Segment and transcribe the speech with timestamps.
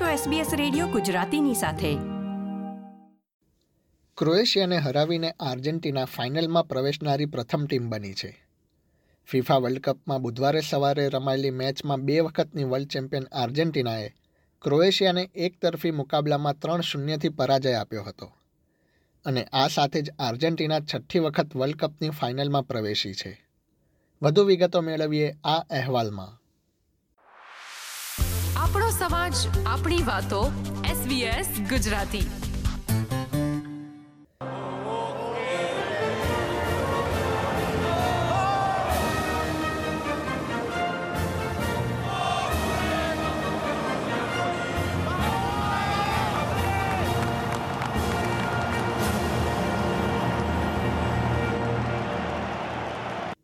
[0.00, 1.94] છો SBS radio ગુજરાતીની સાથે.
[4.16, 8.46] ક્રોએશિયાને હરાવીને આર્જેન્ટિના ફાઇનલમાં પ્રવેશનારી પ્રથમ ટીમ બની છે.
[9.26, 14.14] ફિફા વર્લ્ડ કપમાં બુધવારે સવારે રમાયેલી મેચમાં બે વખતની વર્લ્ડ ચેમ્પિયન આર્જેન્ટિનાએ
[14.62, 18.32] ક્રોએશિયાને એકતરફી મુકાબલામાં ત્રણ શૂન્યથી પરાજય આપ્યો હતો.
[19.24, 23.46] અને આ સાથે જ આર્જેન્ટિના છઠ્ઠી વખત વર્લ્ડ કપની ફાઇનલમાં પ્રવેશી છે.
[24.22, 26.43] વધુ વિગતો મેળવીએ આ અહેવાલમાં.
[28.74, 29.32] આપણો સમાજ,
[29.66, 30.52] આપણી વાતો.
[30.84, 32.26] SBS ગુજરાતી.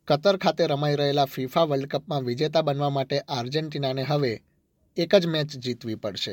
[0.04, 4.42] કતર ખાતે રમાઈ રહેલા ફિફા વર્લ્ડ કપમાં વિજેતા બનવા માટે આર્જેન્ટિનાને હવે
[4.96, 6.32] એક જ મેચ જીતવી પડશે.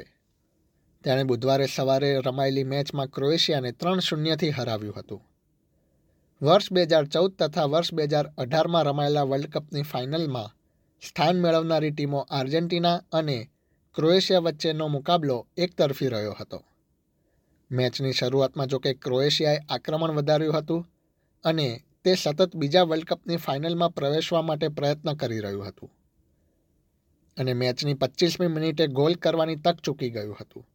[1.03, 5.21] તેણે બુધવારે સવારે રમાયેલી મેચમાં ક્રોએશિયાને ત્રણ શૂન્યથી હરાવ્યું હતું.
[6.41, 10.55] વર્ષ બે હજાર ચૌદ તથા વર્ષ બે હજાર અઢારમાં રમાયેલા વર્લ્ડ કપની ફાઇનલમાં
[11.03, 13.49] સ્થાન મેળવનારી ટીમો આર્જેન્ટિના અને
[13.95, 16.63] ક્રોએશિયા વચ્ચેનો મુકાબલો એકતરફી રહ્યો હતો.
[17.71, 20.87] મેચની શરૂઆતમાં જોકે ક્રોએશિયાએ આક્રમણ વધાર્યું હતું
[21.43, 25.89] અને તે સતત બીજા વર્લ્ડ કપની ફાઇનલમાં પ્રવેશવા માટે પ્રયત્ન કરી રહ્યું હતું.
[27.37, 30.67] અને મેચની પચીસમી મિનિટે ગોલ કરવાની તક ચૂકી ગયું હતું.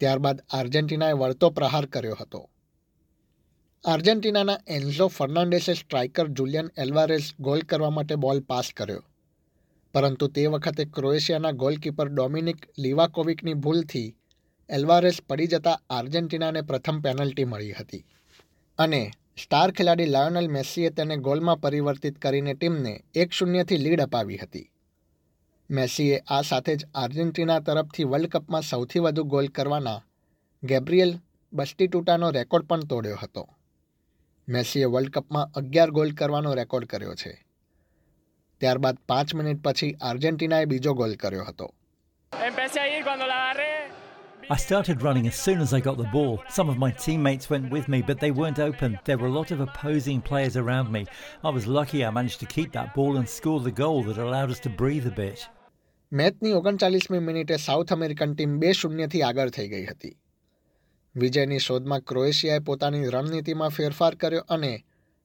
[0.00, 2.50] ત્યારબાદ આર્જેન્ટિનાએ વળતો પ્રહાર કર્યો હતો.
[3.84, 9.02] આર્જેન્ટિનાના એન્ઝો ફર્નાન્ડેસે સ્ટ્રાઇકર જુલિયન એલ્વારેસ ગોલ કરવા માટે બોલ પાસ કર્યો.
[9.94, 14.16] પરંતુ તે વખતે ક્રોએશિયાના ગોલકીપર ડોમિનિક લિવાકોવિકની ભૂલથી
[14.68, 18.04] એલ્વારેસ પડી જતા આર્જેન્ટિનાને પ્રથમ પેનલ્ટી મળી હતી.
[18.78, 19.10] અને
[19.42, 24.70] સ્ટાર ખેલાડી લાયોનલ મેસ્સીએ તેને ગોલમાં પરિવર્તિત કરીને ટીમને એક શૂન્યથી લીડ અપાવી હતી.
[25.70, 30.02] મેસીએ આ સાથે જ આર્જેન્ટિના તરફથી વર્લ્ડ કપમાં સૌથી વધુ ગોલ કરવાના
[30.62, 31.18] ગેબ્રિયલ
[31.52, 33.48] બસ્ટીટુટાનો રેકોર્ડ પણ તોડ્યો હતો.
[34.48, 37.46] મેસીએ વર્લ્ડ કપમાં અગિયાર ગોલ કરવાનો રેકોર્ડ કર્યો છે.
[38.60, 41.74] ત્યારબાદ પાંચ મિનિટ પછી આર્જેન્ટિનાએ બીજો ગોલ કર્યો હતો.
[44.49, 46.41] I started running as soon as I got the ball.
[46.49, 48.97] Some of my teammates went with me, but they weren't open.
[49.05, 51.05] There were a lot of opposing players around me.
[51.43, 54.49] I was lucky I managed to keep that ball and score the goal that allowed
[54.49, 55.39] us to breathe a bit.
[56.11, 60.15] મેચની ઓગણચાલીસમી મિનિટે south American team બે શૂન્યથી આગળ થઈ ગઈ હતી
[61.15, 64.73] વિજયની શોધમાં ક્રોએશિયાએ પોતાની રણનીતિમાં ફેરફાર કર્યો અને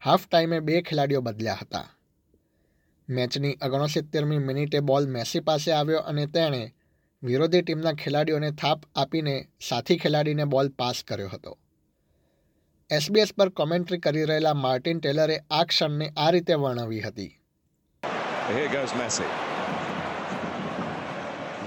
[0.03, 1.87] હાફ ટાઈમે બે ખેલાડીઓ બદલ્યા હતા
[3.09, 6.63] મેચની ઓગણસિત્તેરમી મિનિટે બોલ મેસી પાસે આવ્યો અને તેણે
[7.24, 9.34] વિરોધી ટીમના ખેલાડીઓને થાપ આપીને
[9.70, 11.52] સાથી ખેલાડીને બોલ પાસ કર્યો હતો
[12.90, 17.32] એસબીએસ પર કોમેન્ટ્રી કરી રહેલા માર્ટિન ટેલરે આ ક્ષણને આ રીતે વર્ણવી હતી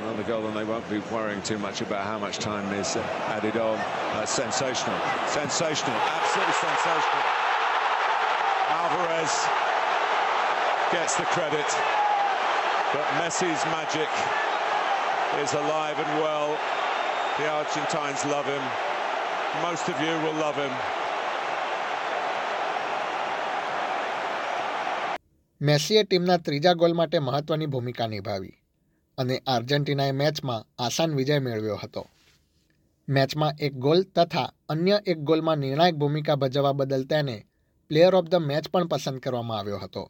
[0.02, 2.90] Another goal, and they won't be worrying too much about how much time is
[3.34, 3.76] added on.
[3.78, 4.98] Uh, sensational,
[5.34, 7.24] sensational, absolutely sensational.
[8.78, 9.34] Alvarez
[10.92, 11.68] gets the credit,
[12.94, 14.10] but Messi's magic
[15.34, 16.58] is alive and well.
[17.38, 18.64] The Argentines love him.
[19.62, 20.74] Most of you will love him.
[25.60, 28.56] મેસીએ ટીમના ત્રીજા goal માટે મહત્વની ભૂમિકા નિભાવી
[29.18, 32.02] અને આર્જેન્ટિનાએ મેચમાં આસાન વિજય મેળવ્યો હતો
[33.08, 37.36] મેચમાં એક ગોલ તથા અન્ય એક ગોલમાં નિર્ણાયક ભૂમિકા ભજવવા બદલ તેને
[37.90, 40.04] પ્લેયર ઓફ ધ મેચ પણ પસંદ કરવામાં આવ્યો હતો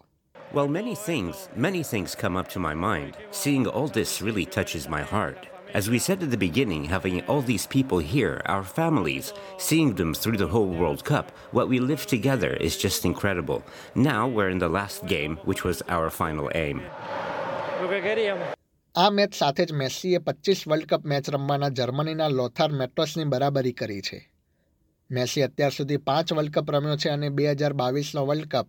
[0.54, 3.18] Well, many things, many things come up to my mind.
[3.32, 5.48] Seeing all this really touches my heart.
[5.74, 10.14] As we said at the beginning, having all these people here, our families, seeing them
[10.14, 13.62] through the whole World Cup, what we lived together is just incredible.
[13.94, 16.82] Now we're in the last game, which was our final aim.
[18.96, 24.02] આ match સાથે જ મેસ્સીએ પચીસ world cup match રમવાના જર્મનીના લોથાર મેટ્રોસની બરાબરી કરી
[24.08, 24.20] છે
[25.10, 28.68] Massey અત્યાર સુધી પાંચ વર્લ્ડ કપ રમ્યો છે અને બે હજાર બાવીસનો વર્લ્ડ કપ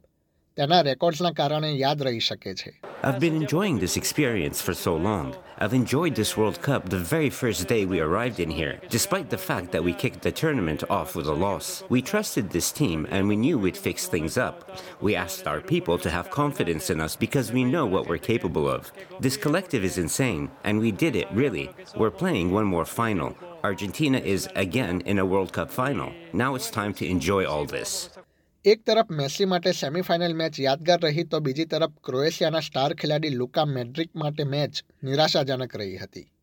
[0.59, 2.71] તેના રેકોર્ડ્સના કારણે યાદ રહી શકે છે
[3.09, 5.27] I've been enjoying this experience for so long.
[5.63, 9.45] I've enjoyed this World Cup the very first day we arrived in here, despite the
[9.49, 11.69] fact that we kicked the tournament off with a loss.
[11.95, 14.57] We trusted this team and we knew we'd fix things up.
[15.07, 18.67] We asked our people to have confidence in us because we know what we're capable
[18.77, 18.83] of.
[19.27, 21.67] This collective is insane, and we did it, really.
[22.01, 23.31] We're playing one more final.
[23.71, 26.11] Argentina is again in a World Cup final.
[26.43, 27.91] Now it's time to enjoy all this.
[28.66, 33.66] એક તરફ Massey માટે semifinal match યાદગાર રહી તો બીજી તરફ ક્રોએશિયાના star ખેલાડી લુકા
[33.66, 34.72] મેડ્રિક માટે મેચ
[35.04, 36.34] નિરાશાજનક રહી હતી.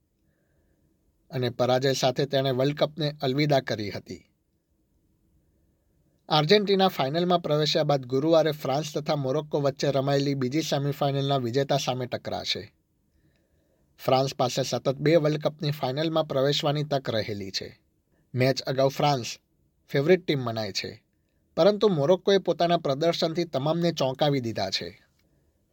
[1.30, 4.30] અને પરાજય સાથે તેણે વર્લ્ડ કપને અલવિદા કરી હતી.
[6.28, 12.72] આર્જેન્ટિના ફાઇનલમાં પ્રવેશ્યા બાદ ગુરુવારે ફ્રાન્સ તથા મોરોક્કો વચ્ચે રમાયેલી બીજી સેમીફાઇનલના વિજેતા સામે ટકરાશે.
[13.98, 17.80] ફ્રાન્સ પાસે સતત બે વર્લ્ડ કપની ફાઇનલમાં પ્રવેશવાની તક રહેલી છે.
[18.34, 19.26] મેચ અગાઉ ફ્રાન્સ
[19.88, 21.09] ફેવરિટ ટીમ મનાય છે.
[21.56, 24.88] પરંતુ મોરોક્કોએ પોતાના પ્રદર્શનથી તમામને ચોંકાવી દીધા છે.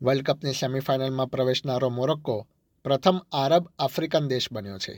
[0.01, 2.47] વર્લ્ડ કપની સેમિફાઇનલમાં પ્રવેશનારો મોરોક્કો
[2.85, 4.95] પ્રથમ આરબ આફ્રિકન દેશ બન્યો છે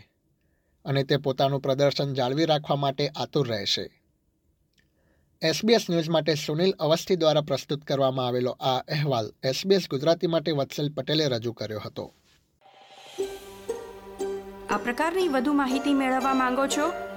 [0.86, 3.86] અને તે પોતાનું પ્રદર્શન જાળવી રાખવા માટે આતુર રહેશે
[5.42, 10.90] એસબીએસ ન્યૂઝ માટે સુનિલ અવસ્થી દ્વારા પ્રસ્તુત કરવામાં આવેલો આ અહેવાલ એસબીએસ ગુજરાતી માટે વત્સલ
[10.90, 12.14] પટેલે રજૂ કર્યો હતો.
[14.70, 16.86] આ પ્રકારની વધુ માહિતી મેળવવા માંગો છો